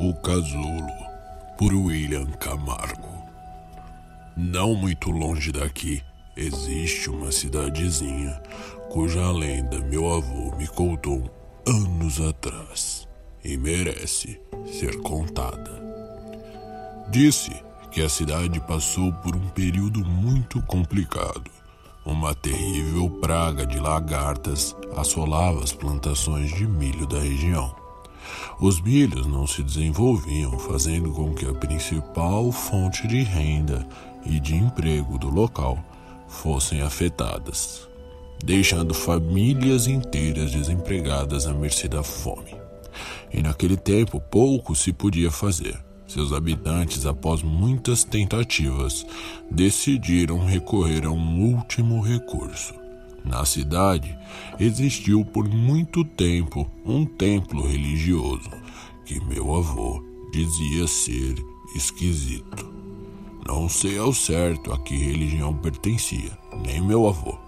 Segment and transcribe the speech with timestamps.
[0.00, 0.86] O Casulo,
[1.58, 3.18] por William Camargo.
[4.36, 6.00] Não muito longe daqui,
[6.36, 8.40] existe uma cidadezinha
[8.92, 11.28] cuja lenda meu avô me contou
[11.66, 13.08] anos atrás
[13.44, 15.82] e merece ser contada.
[17.10, 17.50] Disse
[17.90, 21.50] que a cidade passou por um período muito complicado.
[22.06, 27.87] Uma terrível praga de lagartas assolava as plantações de milho da região.
[28.60, 33.86] Os milhos não se desenvolviam, fazendo com que a principal fonte de renda
[34.24, 35.78] e de emprego do local
[36.26, 37.88] fossem afetadas,
[38.44, 42.54] deixando famílias inteiras desempregadas à mercê da fome.
[43.32, 45.78] E naquele tempo pouco se podia fazer.
[46.06, 49.06] Seus habitantes, após muitas tentativas,
[49.50, 52.87] decidiram recorrer a um último recurso
[53.28, 54.16] na cidade
[54.58, 58.50] existiu por muito tempo um templo religioso
[59.04, 61.34] que meu avô dizia ser
[61.74, 62.66] esquisito.
[63.46, 67.38] Não sei ao certo a que religião pertencia, nem meu avô,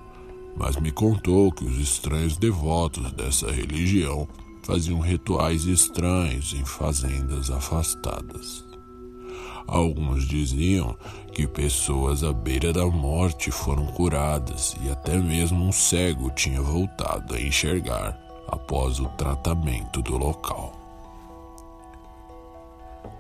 [0.57, 4.29] mas me contou que os estranhos devotos dessa religião
[4.63, 8.70] faziam rituais estranhos em fazendas afastadas.
[9.71, 10.97] Alguns diziam
[11.33, 17.37] que pessoas à beira da morte foram curadas e até mesmo um cego tinha voltado
[17.37, 20.73] a enxergar após o tratamento do local.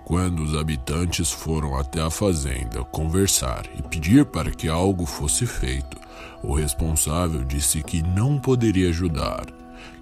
[0.05, 5.97] Quando os habitantes foram até a fazenda conversar e pedir para que algo fosse feito,
[6.43, 9.47] o responsável disse que não poderia ajudar,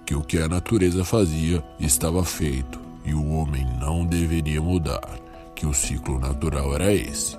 [0.03, 5.28] que o que a natureza fazia estava feito e o homem não deveria mudar
[5.59, 7.37] que o ciclo natural era esse.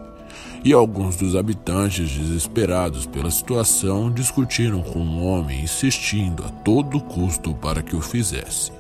[0.63, 7.55] E alguns dos habitantes, desesperados pela situação, discutiram com o homem, insistindo a todo custo
[7.55, 8.71] para que o fizesse.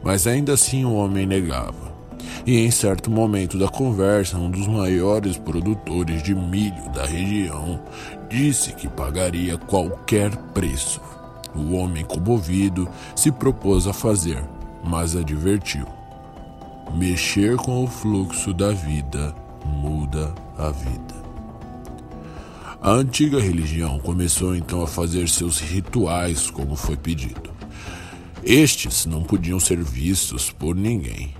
[0.00, 1.92] Mas ainda assim o homem negava.
[2.46, 7.80] E em certo momento da conversa, um dos maiores produtores de milho da região
[8.30, 11.00] disse que pagaria qualquer preço.
[11.52, 14.42] O homem comovido se propôs a fazer,
[14.84, 15.86] mas advertiu:
[16.94, 19.34] Mexer com o fluxo da vida
[19.64, 21.22] muda a vida.
[22.80, 27.50] A antiga religião começou então a fazer seus rituais como foi pedido.
[28.42, 31.32] Estes não podiam ser vistos por ninguém,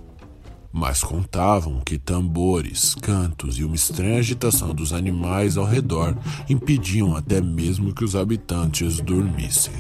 [0.73, 6.17] mas contavam que tambores, cantos e uma estranha agitação dos animais ao redor
[6.49, 9.75] impediam até mesmo que os habitantes dormissem.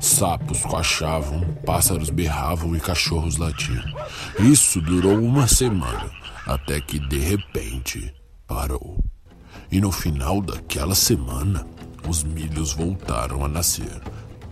[0.00, 3.84] Sapos coachavam, pássaros berravam e cachorros latiam.
[4.40, 6.10] Isso durou uma semana,
[6.46, 8.14] até que de repente
[8.46, 9.02] parou.
[9.70, 11.66] E no final daquela semana,
[12.08, 14.00] os milhos voltaram a nascer,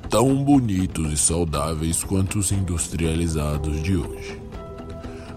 [0.08, 4.40] tão bonitos e saudáveis quanto os industrializados de hoje.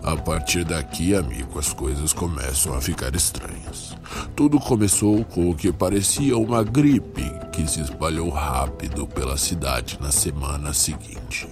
[0.03, 3.95] A partir daqui, amigo, as coisas começam a ficar estranhas.
[4.35, 10.11] Tudo começou com o que parecia uma gripe que se espalhou rápido pela cidade na
[10.11, 11.47] semana seguinte.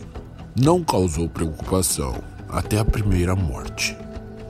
[0.60, 2.16] Não causou preocupação
[2.50, 3.96] até a primeira morte,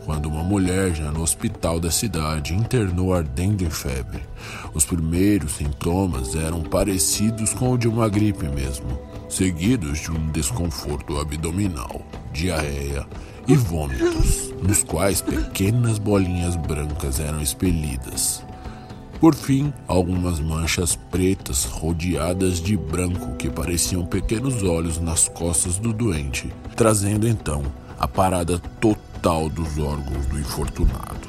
[0.06, 4.24] quando uma mulher já no hospital da cidade internou ardendo em febre.
[4.74, 8.98] Os primeiros sintomas eram parecidos com o de uma gripe mesmo,
[9.30, 12.02] seguidos de um desconforto abdominal,
[12.32, 13.06] diarreia
[13.46, 18.42] e vômitos, nos quais pequenas bolinhas brancas eram expelidas.
[19.20, 25.92] Por fim, algumas manchas pretas rodeadas de branco que pareciam pequenos olhos nas costas do
[25.92, 27.62] doente, trazendo então
[28.00, 31.28] a parada total dos órgãos do infortunado.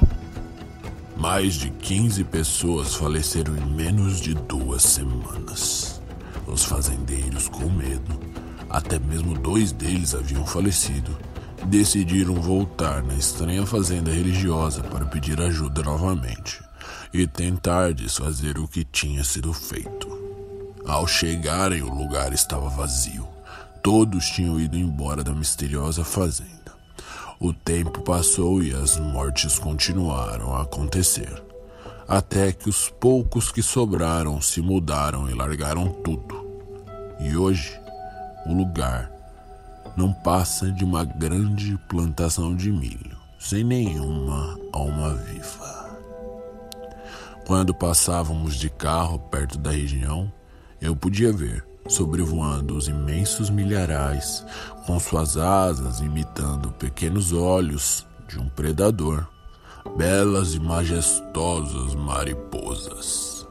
[1.17, 6.01] Mais de 15 pessoas faleceram em menos de duas semanas.
[6.47, 8.21] Os fazendeiros, com medo,
[8.71, 11.17] até mesmo dois deles haviam falecido,
[11.67, 16.72] decidiram voltar na estranha fazenda religiosa para pedir ajuda novamente
[17.13, 20.09] e tentar desfazer o que tinha sido feito.
[20.87, 23.29] Ao chegarem, o lugar estava vazio.
[23.83, 26.73] Todos tinham ido embora da misteriosa fazenda.
[27.39, 31.43] O tempo passou e as mortes continuaram a acontecer,
[32.09, 36.47] até que os poucos que sobraram se mudaram e largaram tudo.
[37.21, 37.79] E hoje,
[38.47, 39.11] o lugar
[39.97, 45.82] não passa de uma grande plantação de milho, sem nenhuma alma viva.
[47.47, 50.33] Quando passávamos de carro perto da região,
[50.81, 54.45] eu podia ver, sobrevoando os imensos milharais,
[54.87, 59.29] com suas asas imitando pequenos olhos de um predador,
[59.97, 63.47] belas e majestosas mariposas.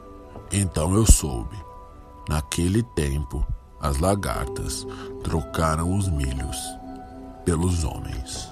[0.50, 1.56] Então eu soube,
[2.28, 3.46] naquele tempo,
[3.80, 4.86] as lagartas
[5.22, 6.58] trocaram os milhos
[7.44, 8.51] pelos homens.